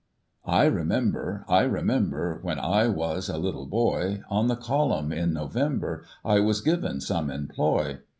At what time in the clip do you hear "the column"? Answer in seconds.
4.47-5.11